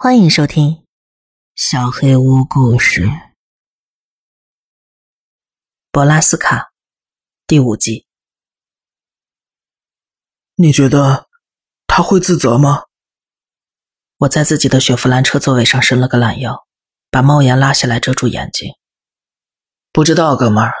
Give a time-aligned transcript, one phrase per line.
[0.00, 0.70] 欢迎收听
[1.56, 3.06] 《小黑屋故事》
[5.90, 6.70] 博拉斯卡
[7.48, 8.06] 第五集。
[10.54, 11.26] 你觉得
[11.88, 12.84] 他会自责吗？
[14.18, 16.64] 我在自己的雪佛兰车座位上伸了个懒腰，
[17.10, 18.72] 把帽檐拉下来遮住眼睛。
[19.90, 20.74] 不知道，哥们儿，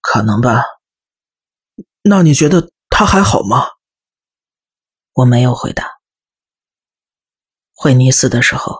[0.00, 0.64] 可能吧。
[2.02, 3.68] 那你觉得他还好吗？
[5.12, 6.01] 我没有回答。
[7.82, 8.76] 回尼斯的时候，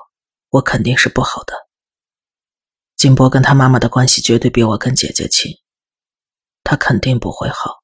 [0.51, 1.67] 我肯定是不好的。
[2.97, 5.57] 金波跟他妈妈的关系绝对比我跟姐姐亲，
[6.63, 7.83] 他肯定不会好。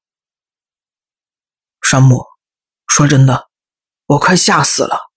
[1.81, 2.23] 山姆，
[2.87, 3.49] 说真的，
[4.05, 5.09] 我快吓死了，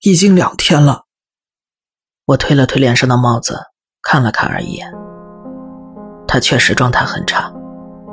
[0.00, 1.04] 已经两天了。
[2.24, 3.66] 我推了推脸上的帽子，
[4.00, 4.90] 看了卡尔一眼。
[6.26, 7.52] 他确实状态很差，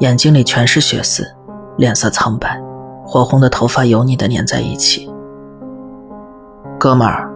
[0.02, 1.26] 眼睛里全是血丝，
[1.78, 2.62] 脸色苍白，
[3.06, 5.10] 火红的头发油腻的粘在一起。
[6.78, 7.27] 哥们儿。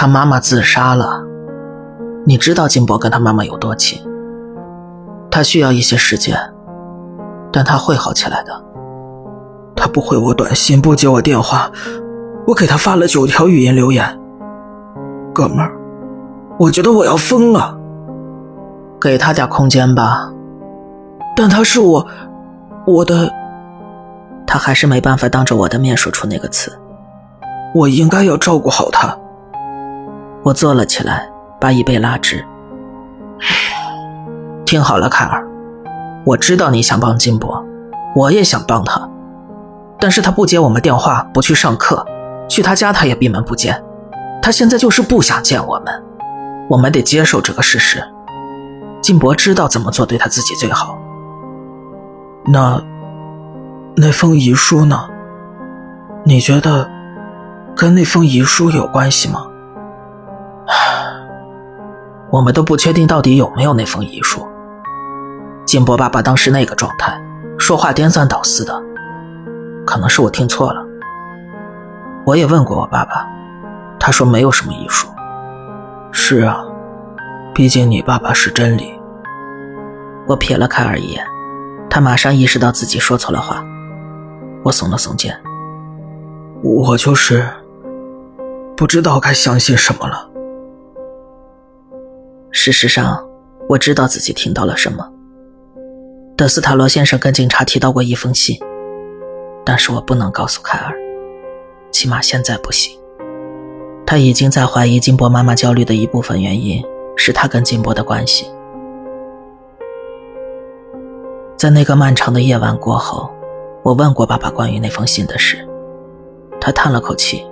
[0.00, 1.22] 他妈妈自杀了，
[2.24, 4.02] 你知道金博跟他妈妈有多亲。
[5.30, 6.38] 他需要一些时间，
[7.52, 8.64] 但他会好起来的。
[9.76, 11.70] 他不回我短信，不接我电话，
[12.46, 14.18] 我给他发了九条语音留言。
[15.34, 15.70] 哥们儿，
[16.58, 17.76] 我觉得我要疯了。
[18.98, 20.32] 给他点空间吧。
[21.36, 22.06] 但他是我，
[22.86, 23.30] 我的。
[24.46, 26.72] 他还是没办法当着我的面说出那个词。
[27.74, 29.14] 我应该要照顾好他。
[30.42, 31.28] 我坐了起来，
[31.60, 32.44] 把椅背拉直。
[34.64, 35.46] 听好了，凯尔，
[36.24, 37.62] 我知道你想帮金博，
[38.14, 39.06] 我也想帮他，
[39.98, 42.06] 但是他不接我们电话，不去上课，
[42.48, 43.82] 去他家他也闭门不见，
[44.40, 46.02] 他现在就是不想见我们，
[46.68, 48.02] 我们得接受这个事实。
[49.02, 50.96] 金博知道怎么做对他自己最好。
[52.46, 52.82] 那，
[53.96, 55.08] 那封遗书呢？
[56.24, 56.88] 你觉得，
[57.76, 59.46] 跟那封遗书有关系吗？
[62.30, 64.46] 我们都不确定到底有没有那封遗书。
[65.64, 67.20] 金波爸爸当时那个状态，
[67.58, 68.82] 说话颠三倒四的，
[69.86, 70.84] 可能是我听错了。
[72.24, 73.26] 我也问过我爸爸，
[73.98, 75.08] 他说没有什么遗书。
[76.12, 76.62] 是啊，
[77.54, 78.92] 毕竟你爸爸是真理。
[80.26, 81.24] 我瞥了凯尔一眼，
[81.88, 83.64] 他马上意识到自己说错了话。
[84.62, 85.36] 我耸了耸肩，
[86.62, 87.48] 我就是
[88.76, 90.29] 不知道该相信什么了。
[92.62, 93.26] 事实上，
[93.70, 95.10] 我知道自己听到了什么。
[96.36, 98.54] 德斯塔罗先生跟警察提到过一封信，
[99.64, 100.94] 但是我不能告诉凯尔，
[101.90, 102.94] 起码现在不行。
[104.04, 106.84] 他已经在怀疑金波妈妈焦虑的一部分原因
[107.16, 108.46] 是他跟金波的关系。
[111.56, 113.30] 在那个漫长的夜晚过后，
[113.82, 115.66] 我问过爸爸关于那封信的事，
[116.60, 117.42] 他叹了口气，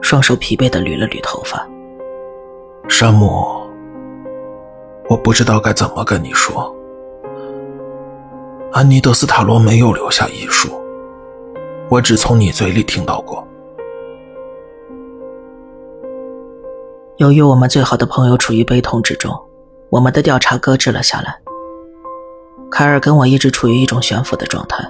[0.00, 1.68] 双手疲惫地捋了捋头发。
[2.88, 3.65] 山姆。
[5.08, 6.74] 我不知道该怎么跟你说。
[8.72, 10.68] 安妮·德斯塔罗没有留下遗书，
[11.88, 13.46] 我只从你嘴里听到过。
[17.18, 19.32] 由于我们最好的朋友处于悲痛之中，
[19.90, 21.38] 我们的调查搁置了下来。
[22.70, 24.84] 凯尔跟我一直处于一种悬浮的状态，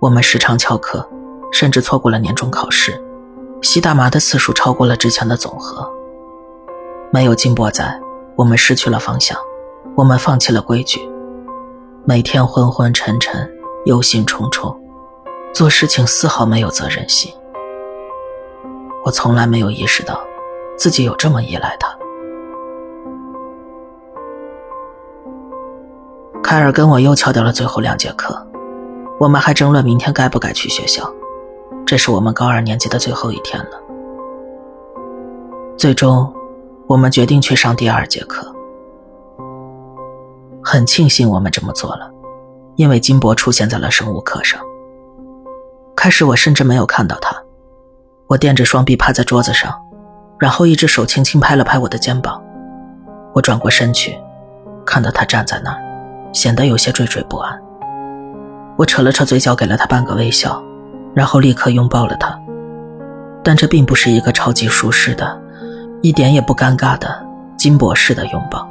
[0.00, 1.06] 我们时常翘课，
[1.52, 3.00] 甚至错过了年终考试，
[3.62, 5.88] 吸大麻的次数超过了之前的总和。
[7.12, 8.00] 没有金波在。
[8.40, 9.36] 我们失去了方向，
[9.94, 10.98] 我们放弃了规矩，
[12.06, 13.46] 每天昏昏沉沉，
[13.84, 14.74] 忧心忡忡，
[15.52, 17.30] 做事情丝毫没有责任心。
[19.04, 20.18] 我从来没有意识到，
[20.78, 21.94] 自己有这么依赖他。
[26.42, 28.42] 凯尔跟我又翘掉了最后两节课，
[29.18, 31.06] 我们还争论明天该不该去学校。
[31.84, 33.78] 这是我们高二年级的最后一天了，
[35.76, 36.32] 最终。
[36.90, 38.52] 我们决定去上第二节课，
[40.60, 42.10] 很庆幸我们这么做了，
[42.74, 44.60] 因为金博出现在了生物课上。
[45.94, 47.40] 开始我甚至没有看到他，
[48.26, 49.72] 我垫着双臂趴在桌子上，
[50.36, 52.42] 然后一只手轻轻拍了拍我的肩膀。
[53.34, 54.18] 我转过身去，
[54.84, 55.80] 看到他站在那儿，
[56.32, 57.56] 显得有些惴惴不安。
[58.76, 60.60] 我扯了扯嘴角，给了他半个微笑，
[61.14, 62.36] 然后立刻拥抱了他。
[63.44, 65.40] 但这并不是一个超级舒适的。
[66.02, 67.24] 一点也不尴尬的
[67.56, 68.66] 金博士的拥抱，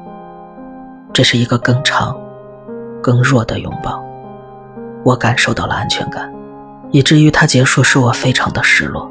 [1.14, 2.18] 这是一个更长、
[3.04, 4.04] 更弱的拥抱。
[5.04, 6.32] 我感受到了安全感，
[6.92, 9.10] 以至于它结束时我非常的失落。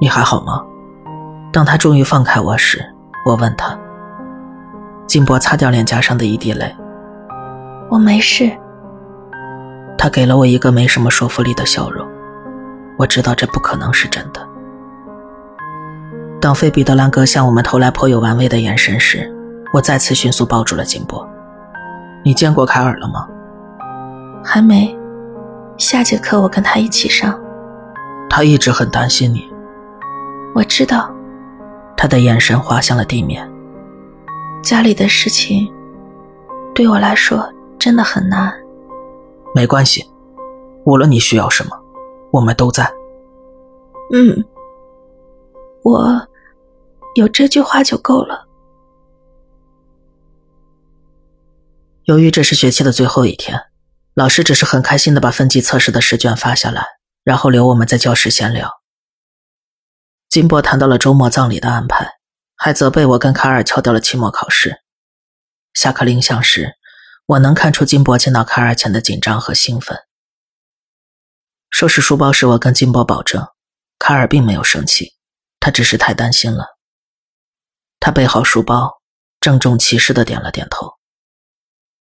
[0.00, 0.62] 你还好吗？
[1.50, 2.84] 当他终于放开我时，
[3.24, 3.76] 我问他。
[5.06, 6.76] 金博擦掉脸颊上的一滴泪，
[7.88, 8.52] 我没事。
[9.96, 12.06] 他给了我一个没什么说服力的笑容。
[12.98, 14.46] 我知道这不可能是真的。
[16.40, 19.28] 当菲比德兰格向我们投来颇有玩味的眼神时，
[19.72, 21.28] 我再次迅速抱住了金波。
[22.24, 23.28] 你见过凯尔了吗？
[24.44, 24.96] 还没。
[25.76, 27.38] 下节课我跟他一起上。
[28.30, 29.48] 他一直很担心你。
[30.54, 31.12] 我知道。
[31.96, 33.48] 他的眼神滑向了地面。
[34.62, 35.68] 家里的事情，
[36.72, 38.52] 对我来说真的很难。
[39.54, 40.04] 没关系，
[40.84, 41.70] 无论你需要什么，
[42.30, 42.88] 我们都在。
[44.12, 44.44] 嗯，
[45.88, 46.28] 我
[47.14, 48.46] 有这句话就够了。
[52.04, 53.58] 由于这是学期的最后一天，
[54.12, 56.84] 老师只是很开心的把分级测试的试卷发下来，
[57.24, 58.70] 然后留我们在教室闲聊。
[60.28, 62.18] 金博谈到了周末葬礼的安排，
[62.54, 64.82] 还责备我跟卡尔翘掉了期末考试。
[65.72, 66.74] 下课铃响时，
[67.24, 69.98] 我能看出金博见到卡尔前的紧张和兴奋。
[71.70, 73.46] 收拾书包时，我跟金波保证，
[73.98, 75.14] 卡尔并没有生气，
[75.60, 76.66] 他只是太担心了。
[78.00, 79.00] 他背好书包，
[79.40, 80.94] 郑重其事的点了点头。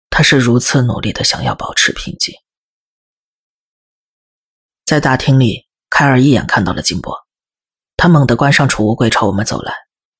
[0.10, 2.34] 他是如此努力的想要保持平静。
[4.86, 7.18] 在大厅里，凯尔一眼看到了金波，
[7.98, 9.74] 他猛地关上储物柜，朝我们走来，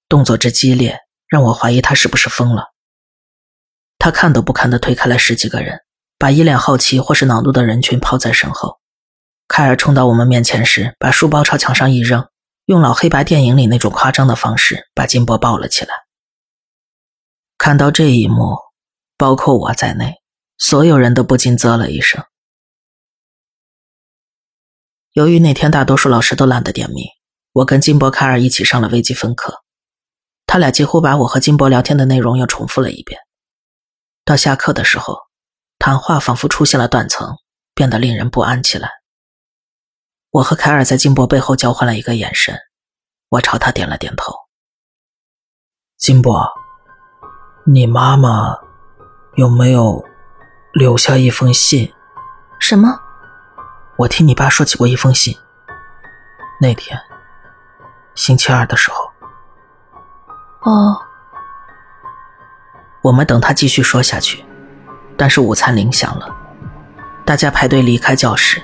[0.10, 2.74] 动作之激烈，让我怀疑他是不是疯了。
[4.00, 5.82] 他看都不看的推开了十几个人，
[6.18, 8.80] 把一脸好奇或是恼怒的人群抛在身后。
[9.48, 12.28] 凯尔冲到我们面前时，把书包朝墙上一扔，
[12.66, 15.94] 用老黑白电影里那种夸张的方式把金波抱了起来。
[17.58, 18.66] 看到这一幕。
[19.18, 20.22] 包括我在内，
[20.58, 22.22] 所有人都不禁啧了一声。
[25.14, 27.06] 由于那天大多数老师都懒得点名，
[27.54, 29.64] 我跟金博凯尔一起上了微积分课。
[30.46, 33.22] 他俩几乎把我和金博聊天的内容又重复了一遍。
[34.26, 35.18] 到下课的时候，
[35.80, 37.38] 谈话仿佛出现了断层，
[37.74, 38.90] 变得令人不安起来。
[40.36, 42.60] 我和凯尔在金博背后交换了一个眼神，
[43.30, 44.34] 我朝他点了点头。
[45.98, 46.46] 金博，
[47.66, 48.58] 你妈妈。
[49.36, 50.02] 有没有
[50.74, 51.94] 留下一封信？
[52.58, 53.00] 什么？
[53.98, 55.38] 我听你爸说起过一封信。
[56.62, 56.98] 那天，
[58.14, 59.12] 星期二的时候。
[60.62, 61.02] 哦。
[63.02, 64.44] 我们等他继续说下去，
[65.18, 66.34] 但是午餐铃响了，
[67.26, 68.62] 大家排队离开教室，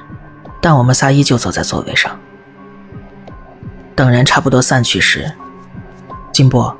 [0.62, 2.18] 但我们仨依旧坐在座位上。
[3.96, 5.34] 等人差不多散去时，
[6.31, 6.78] 金波，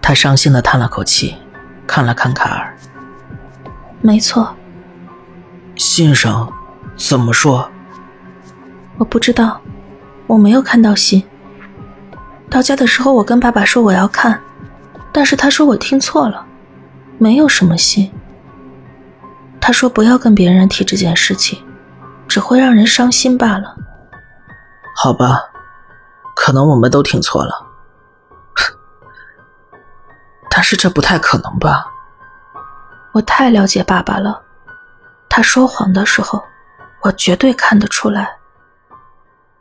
[0.00, 1.34] 他伤心的叹了口气。
[1.84, 2.74] 看了看卡尔，
[4.00, 4.54] 没错。
[5.76, 6.50] 信上
[6.96, 7.68] 怎么说？
[8.96, 9.60] 我不知道，
[10.26, 11.22] 我没有看到信。
[12.48, 14.40] 到家的时候，我跟爸爸说我要看，
[15.10, 16.46] 但是他说我听错了，
[17.18, 18.10] 没有什么信。
[19.60, 21.58] 他说不要跟别人提这件事情，
[22.32, 23.76] 只会让人伤心罢了。
[24.96, 25.38] 好吧，
[26.34, 27.54] 可能我们都听错了。
[30.48, 31.84] 但是这不太可能吧？
[33.12, 34.42] 我太了解爸爸了，
[35.28, 36.42] 他说谎的时候，
[37.02, 38.34] 我绝对看得出来。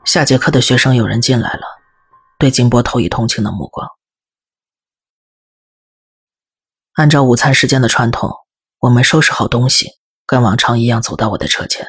[0.05, 1.63] 下节课的学生有人进来了，
[2.39, 3.85] 对金波投以同情的目光。
[6.93, 8.33] 按照午餐时间的传统，
[8.79, 9.89] 我们收拾好东西，
[10.25, 11.85] 跟往常一样走到我的车前。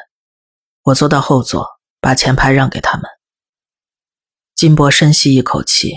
[0.83, 3.03] 我坐到后座，把前排让给他们。
[4.55, 5.93] 金波深吸一口气，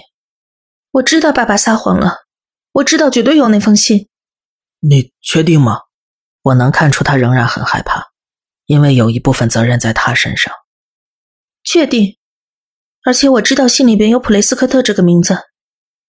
[0.93, 2.25] 我知道爸爸撒谎了。
[2.72, 4.08] 我知道绝对有那封信，
[4.81, 5.81] 你确定吗？
[6.43, 8.08] 我能看出他仍然很害怕，
[8.67, 10.55] 因为有一部分责任在他身上。
[11.65, 12.19] 确定，
[13.05, 15.37] 而且我知道信里边有普雷斯科特这个名字，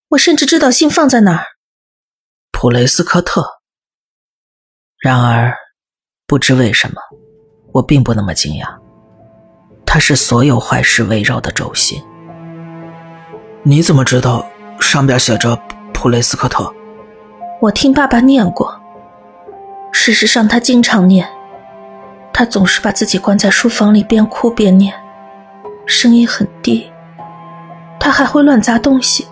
[0.09, 1.45] 我甚至知道信放在哪儿。
[2.51, 3.61] 普雷斯科特。
[4.99, 5.57] 然而，
[6.25, 7.01] 不知为什么，
[7.77, 8.67] 我并不那么惊讶。
[9.85, 12.03] 他是所有坏事围绕的轴心。
[13.63, 14.45] 你怎么知道
[14.79, 15.57] 上边写着？
[15.93, 16.71] 普雷斯科特，
[17.59, 18.79] 我听爸爸念过。
[19.91, 21.27] 事实上，他经常念，
[22.31, 24.93] 他总是把自己关在书房里，边哭边念，
[25.87, 26.91] 声音很低。
[27.99, 29.27] 他还会乱砸东西。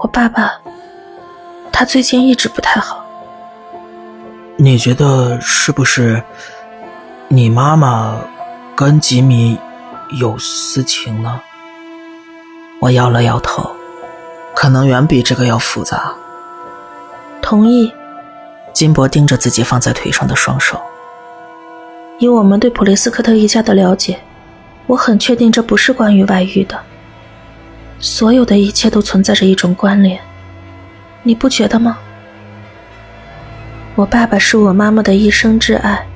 [0.00, 0.52] 我爸爸，
[1.72, 3.04] 他最近一直不太好。
[4.60, 6.20] 你觉得是不是
[7.28, 8.18] 你妈妈
[8.74, 9.56] 跟吉米
[10.18, 11.40] 有私情呢？
[12.80, 13.70] 我摇了摇头。
[14.56, 16.12] 可能远比这个要复杂。
[17.40, 17.92] 同意。
[18.72, 20.80] 金博盯着自己放在腿上的双手。
[22.18, 24.18] 以我们对普雷斯科特一家的了解，
[24.88, 26.76] 我很确定这不是关于外遇的。
[28.00, 30.20] 所有的一切都存在着一种关联，
[31.22, 31.98] 你不觉得吗？
[33.98, 36.06] 我爸爸是我妈妈的一生挚爱，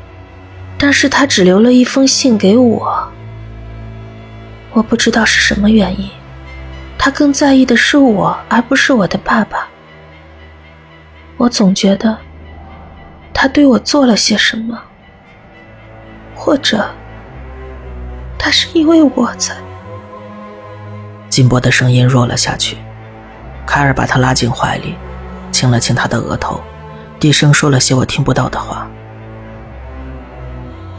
[0.79, 3.13] 但是他只留了一封信给我。
[4.71, 6.09] 我不知道是什么原因。
[6.97, 9.67] 他更在意的是我，而不是我的爸爸。
[11.37, 12.17] 我总觉得
[13.35, 14.81] 他对我做了些什么，
[16.37, 16.89] 或者
[18.39, 19.57] 他是因为我才……
[21.29, 22.77] 金波的声音弱了下去。
[23.67, 24.95] 凯尔把他拉进怀里，
[25.51, 26.63] 亲了亲他的额头，
[27.23, 28.85] 低声说了些我听不到的话。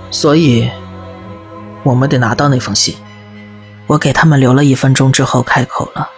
[0.09, 0.71] 所以，
[1.83, 2.95] 我们得拿到那封信。
[3.87, 6.09] 我给他们留了一分钟之后开口了。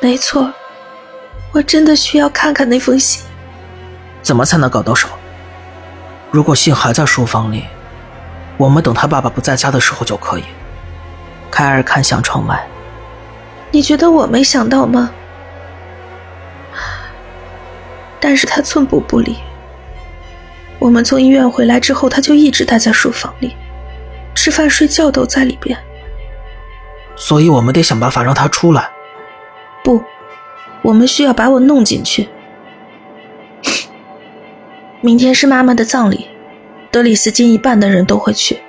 [0.00, 0.52] 没错，
[1.52, 3.24] 我真的需要看看那封信。
[4.20, 5.06] 怎么才能搞到手？
[6.32, 7.62] 如果信还在书房里，
[8.56, 10.44] 我们等他爸爸不在家的时候就可以。
[11.52, 12.66] 凯尔看向窗外。
[13.70, 15.08] 你觉得我没想到吗？
[18.20, 19.36] 但是他寸步不离。
[20.78, 23.54] 我们从医院回来之后，他就一直待在书房里，
[24.34, 25.78] 吃饭睡觉都在里边。
[27.16, 28.88] 所以我们得想办法让他出来。
[29.82, 30.02] 不，
[30.82, 32.28] 我们需要把我弄进去。
[35.00, 36.26] 明天是妈妈的葬礼，
[36.90, 38.60] 德里斯金一半的人都会去，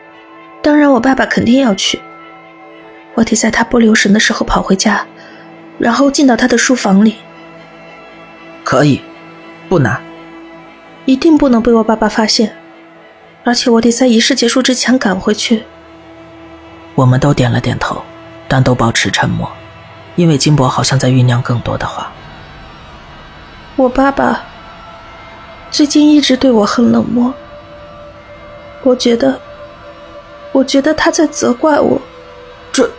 [0.61, 1.99] 当然我爸爸肯定要去。
[3.15, 5.05] 我得在他不留神的时候跑回家，
[5.79, 7.15] 然后进到他的书房里。
[8.63, 9.01] 可以，
[9.69, 10.01] 不难。
[11.05, 12.55] 一定不能被我爸爸发现，
[13.43, 15.63] 而且我得在仪式结束之前赶回去。
[16.95, 18.03] 我们都点了点头。
[18.49, 19.51] 但都保持沉默，
[20.15, 22.09] 因为金博好像在酝酿更多的话。
[23.75, 24.41] 我爸爸
[25.69, 27.33] 最近一直对我很冷漠，
[28.83, 29.37] 我觉得，
[30.53, 32.01] 我觉得他在责怪我。
[32.71, 32.89] 这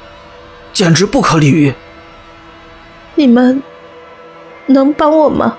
[0.74, 1.72] 简直不可理喻！
[3.14, 3.62] 你们
[4.66, 5.56] 能帮我吗？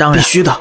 [0.00, 0.58] 当然，必须的。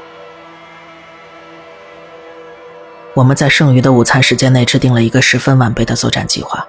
[3.14, 6.68] 我们在剩余的午餐时间内制定了一个十分完备的作战计划。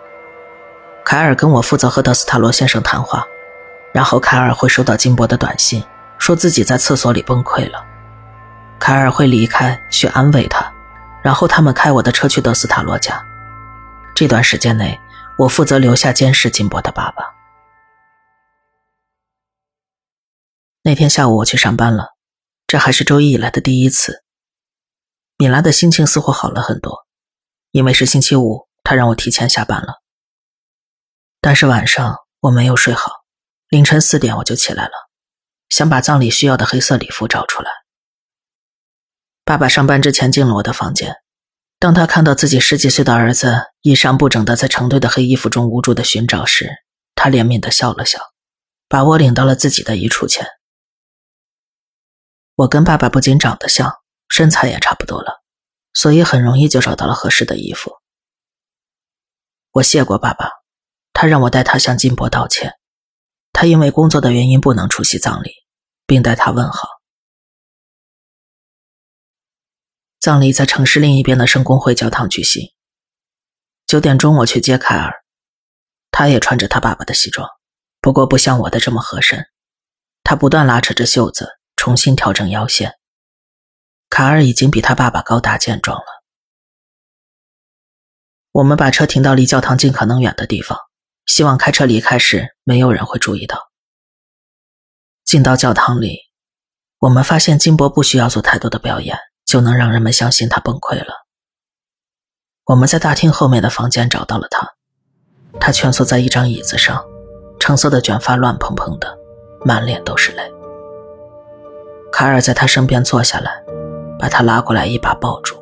[1.05, 3.27] 凯尔跟我负责和德斯塔罗先生谈话，
[3.93, 5.83] 然后凯尔会收到金伯的短信，
[6.17, 7.85] 说自己在厕所里崩溃了。
[8.79, 10.73] 凯尔会离开去安慰他，
[11.25, 13.21] 然后他们开我的车去德斯塔罗家。
[14.15, 15.01] 这段时间内，
[15.37, 17.35] 我负责留下监视金伯的爸爸。
[20.85, 22.15] 那天下午我去上班了，
[22.71, 24.23] 这还是周一以来的第一次。
[25.39, 27.05] 米拉的心情似乎好了很多，
[27.73, 29.95] 因为是星期五，他让我提前下班了。
[31.41, 33.11] 但是晚上我没有睡好，
[33.71, 34.93] 凌晨四点我就起来了，
[35.69, 37.69] 想把葬礼需要的黑色礼服找出来。
[39.45, 41.17] 爸爸上班之前进了我的房间，
[41.81, 46.71] 当他看到自己十几岁的儿子衣衫不整的在成堆的黑衣服中无助的寻找时，
[47.17, 48.21] 他怜悯的笑了笑，
[48.89, 50.47] 把我领到了自己的一处前。
[52.61, 53.91] 我跟爸爸不仅长得像，
[54.29, 55.43] 身材也差不多了，
[55.95, 57.91] 所以很容易就找到了合适的衣服。
[59.73, 60.51] 我谢过爸爸。
[61.15, 62.75] 他让我代他向金伯道歉，
[63.53, 65.51] 他因为工作的原因不能出席葬礼，
[66.07, 66.89] 并代他问好。
[70.19, 72.75] 葬礼在城市另一边的圣公会教堂举行。
[73.87, 75.25] 九点钟我去接凯尔，
[76.11, 77.49] 他也穿着他爸爸的西装，
[78.03, 79.47] 不过不像我的这么合身。
[80.23, 82.99] 他不断拉扯着袖子，重新调整腰线。
[84.11, 86.05] 卡尔已经比他爸爸高大健壮了。
[88.53, 90.79] 我们把车停到离教堂尽可能远的地方。
[91.25, 93.71] 希望开车离开时没有人会注意到。
[95.25, 96.19] 进到教堂里，
[96.99, 101.15] 我们发现金伯不需要做太多的表演，就能让人们相信他崩溃了。
[102.65, 104.75] 我们在大厅后面的房间找到了他，
[105.59, 107.03] 他蜷缩在一张椅子上，
[107.59, 109.19] 橙色的卷发乱蓬蓬的，
[109.65, 110.60] 满脸都是泪。
[112.21, 113.51] 卡尔在他身边坐下来，
[114.19, 115.57] 把他拉过来一把抱住。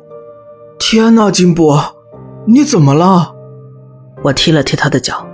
[0.77, 1.81] 天哪，金波，
[2.45, 3.33] 你怎么了？
[4.21, 5.25] 我踢了踢他的脚。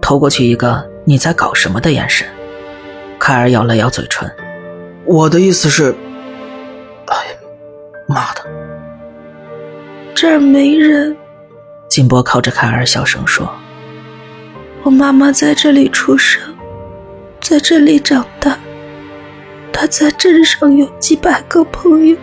[0.00, 2.24] 投过去一个你在搞什么的眼神，
[3.18, 4.30] 凯尔咬了咬嘴唇。
[5.06, 5.92] 我的意思是，
[8.06, 8.42] 妈的，
[10.14, 11.16] 这儿没人。
[11.88, 13.52] 金波靠着凯尔小声说
[14.84, 16.40] ：“我妈妈在这里出生，
[17.40, 18.56] 在这里长大，
[19.72, 22.16] 他在镇上有几百个朋友，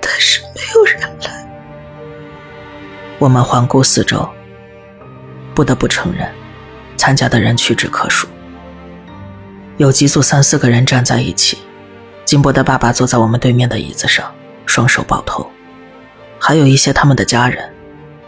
[0.00, 1.48] 但是没有人来。”
[3.18, 4.28] 我们环顾四周。
[5.54, 6.26] 不得不承认，
[6.96, 8.26] 参加的人屈指可数。
[9.76, 11.58] 有几组三四个人站在一起，
[12.24, 14.34] 金波的爸爸坐在我们对面的椅子上，
[14.64, 15.46] 双手抱头。
[16.38, 17.70] 还有一些他们的家人，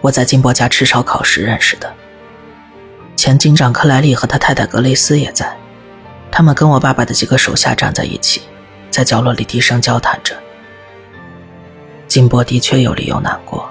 [0.02, 1.90] 我在金波家吃烧烤时认识的。
[3.16, 5.56] 前警长克莱利和他太太格雷斯也在，
[6.36, 8.42] 他们跟我爸爸的几个手下站在一起，
[8.90, 10.36] 在角落里低声交谈着。
[12.08, 13.70] 金波的确有理由难过。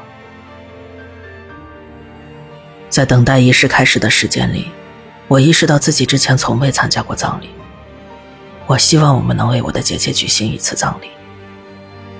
[2.87, 4.71] 在等待仪式开始的时间里，
[5.27, 7.49] 我意识到自己之前从未参加过葬礼。
[8.65, 11.09] 我希望我们能为我的姐姐举行一次葬礼，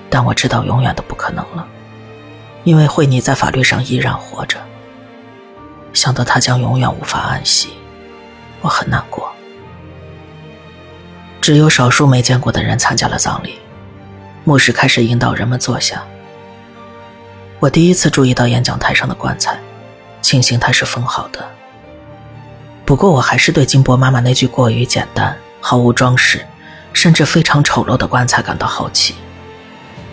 [0.10, 1.66] 但我知道永远都不可能了，
[2.66, 4.60] 因为惠妮在法律上依然活着。
[5.94, 7.70] 想到她将永远无法安息，
[8.60, 9.33] 我很难过。
[11.44, 13.60] 只有少数没见过的人参加了葬礼，
[14.46, 16.02] 牧师开始引导人们坐下。
[17.60, 19.60] 我第一次注意到演讲台上的棺材，
[20.22, 21.46] 庆幸它是封好的。
[22.86, 25.36] 不过，我还是对金波妈妈那句过于简单。
[25.60, 26.46] 毫无装饰，
[26.94, 29.16] 甚至非常丑陋的棺材感到好奇。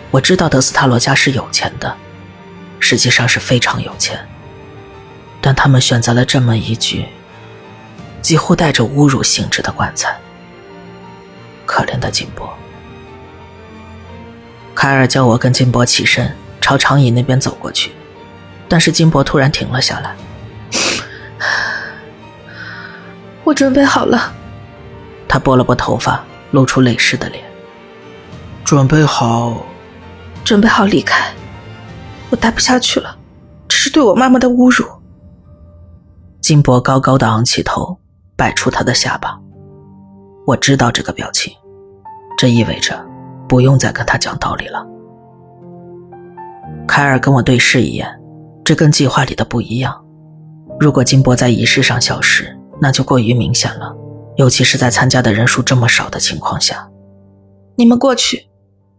[0.09, 1.95] 我知道德斯塔罗家是有钱的，
[2.81, 4.19] 实际上是非常有钱，
[5.39, 7.05] 但他们选择了这么一具
[8.21, 10.13] 几乎带着侮辱性质的棺材。
[11.71, 12.53] 可怜的金波。
[14.75, 17.93] 凯尔叫我跟金波起身，朝长椅那边走过去，
[18.67, 20.13] 但是金波突然停了下来。
[23.45, 24.33] 我准备好了。
[25.29, 27.41] 他拨了拨头发，露出泪湿的脸。
[28.65, 29.65] 准备好，
[30.43, 31.31] 准备好离开。
[32.29, 33.17] 我待不下去了，
[33.69, 34.85] 这是对我妈妈的侮辱。
[36.41, 37.97] 金博高高的昂起头，
[38.35, 39.39] 摆出他的下巴。
[40.45, 41.53] 我知道这个表情，
[42.41, 42.99] 这意味着
[43.47, 44.83] 不用再跟他讲道理了。
[46.87, 48.19] 凯尔跟我对视一眼，
[48.65, 50.03] 这跟计划里的不一样。
[50.79, 53.95] 如果金波在仪式上消失，那就过于明显了。
[54.37, 56.89] 尤其是在参加的人数这么少的情况下，
[57.75, 58.49] 你们过去，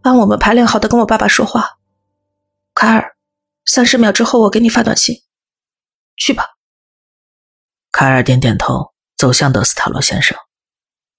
[0.03, 1.65] 按我们排练好的跟我爸爸说话。
[2.73, 3.17] 凯尔，
[3.65, 5.17] 三十秒之后我给你发短信。
[6.15, 6.45] 去吧。
[7.91, 10.37] 凯尔点点头，走向德斯塔罗先生。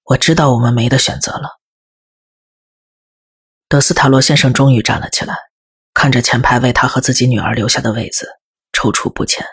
[0.04, 1.60] 我知道我们没得选择了。
[3.74, 5.34] 德斯塔罗先生终于站了起来，
[5.94, 8.28] 看着前排为他和自己女儿留下的位子，
[8.72, 9.44] 踌躇不前。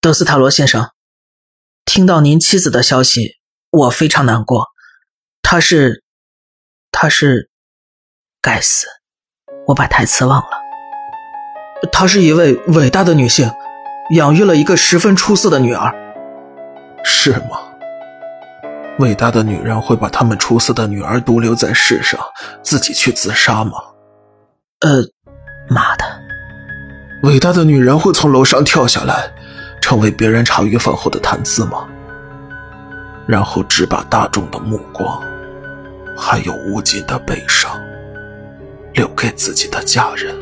[0.00, 0.88] 德斯塔罗先生。
[1.84, 3.32] 听到您妻子的消息，
[3.70, 4.68] 我非常难过。
[5.42, 6.04] 她是，
[6.92, 7.50] 她是，
[8.40, 8.86] 该死，
[9.66, 10.50] 我把台词忘了。
[11.90, 13.50] 她是一位伟大的女性，
[14.14, 15.92] 养育了一个十分出色的女儿。
[17.02, 17.71] 是吗？
[19.02, 22.20] 伟大的女人会把他们出色的女儿独留在世上，
[22.62, 23.72] 自己去自杀吗？
[24.78, 25.02] 呃，
[25.68, 26.04] 妈的！
[27.24, 29.32] 伟大的女人会从楼上跳下来。
[29.80, 31.88] 成为别人茶余饭后的谈资吗？
[33.26, 35.20] 然后只把大众的目光，
[36.16, 37.68] 还有无尽的悲伤，
[38.94, 40.32] 留给自己的家人。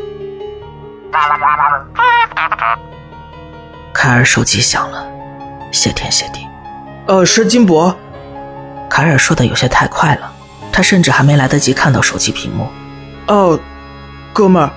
[3.94, 5.10] 凯尔手机响了，
[5.72, 6.46] 谢天谢地。
[7.06, 7.96] 呃，是金博。
[8.90, 10.30] 凯尔说的有些太快了，
[10.70, 12.68] 他甚至还没来得及看到手机屏幕。
[13.28, 13.58] 哦，
[14.32, 14.70] 哥们儿，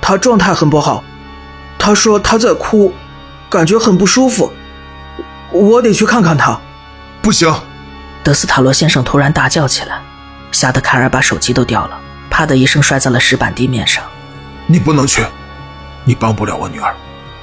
[0.00, 1.02] 他状态很不好，
[1.78, 2.92] 他说他在哭。
[3.50, 4.52] 感觉很不舒服，
[5.52, 6.58] 我得去看看他。
[7.22, 7.54] 不行！
[8.24, 10.00] 德斯塔罗先生突然大叫起来，
[10.50, 11.96] 吓得凯尔把手机都掉了，
[12.28, 14.02] 啪的一声摔在了石板地面上。
[14.66, 15.24] 你不能去，
[16.04, 16.92] 你帮不了我女儿，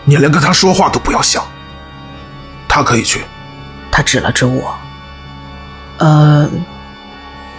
[0.04, 1.46] 你连跟她说话都不要想。
[2.68, 3.22] 他可以去。
[3.90, 4.76] 他指了指我。
[6.02, 6.50] 呃，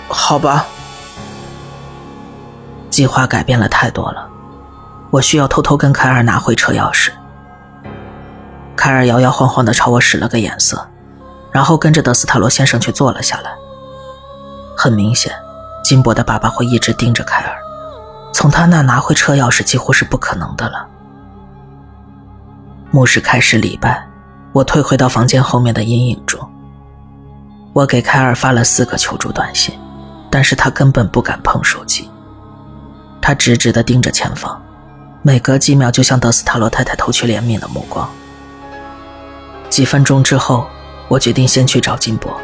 [0.09, 0.67] 好吧。
[2.91, 4.29] 计划改变了太多了，
[5.13, 7.13] 我需要偷偷跟凯尔拿回车钥匙。
[8.75, 10.89] 凯尔摇摇晃晃的朝我使了个眼色，
[11.53, 13.53] 然后跟着德斯塔罗先生去坐了下来。
[14.77, 15.33] 很明显，
[15.85, 17.57] 金博的爸爸会一直盯着凯尔，
[18.33, 20.85] 从他那拿回车钥匙几乎是不可能的了。
[22.91, 24.05] 牧师开始礼拜，
[24.53, 26.52] 我退回到房间后面的阴影中。
[27.73, 29.79] 我给凯尔发了四个求助短信，
[30.31, 32.11] 但是他根本不敢碰手机，
[33.21, 34.63] 他直直地盯着前方，
[35.23, 38.07] 每隔几秒就向德斯塔罗太太投去怜悯的目光。
[39.71, 40.67] 几分钟之后，
[41.09, 42.39] 我决定先去找金博，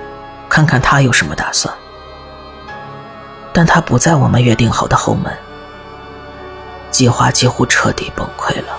[0.49, 1.75] 看看他有什么打算。
[3.53, 5.31] 但他不在我们约定好的后门，
[6.91, 8.79] 计划几乎彻底崩溃了。